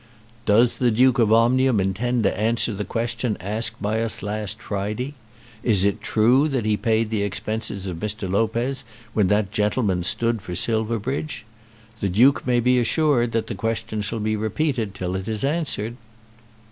[0.47, 5.13] "Does the Duke of Omnium intend to answer the question asked by us last Friday?
[5.61, 8.27] Is it true that he paid the expenses of Mr.
[8.27, 8.83] Lopez
[9.13, 11.45] when that gentleman stood for Silverbridge?
[11.99, 15.97] The Duke may be assured that the question shall be repeated till it is answered."